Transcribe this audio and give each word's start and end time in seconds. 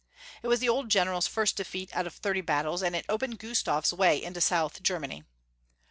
It 0.41 0.47
was 0.47 0.59
the 0.59 0.67
old 0.67 0.89
gen 0.89 1.05
eral's 1.09 1.27
first 1.27 1.57
defeat 1.57 1.95
out 1.95 2.07
of 2.07 2.15
thirty 2.15 2.41
battles, 2.41 2.81
and 2.81 2.95
it 2.95 3.05
opened 3.07 3.37
Gustaf 3.37 3.83
s 3.83 3.93
way 3.93 4.19
into 4.19 4.41
south 4.41 4.81
Germany. 4.81 5.25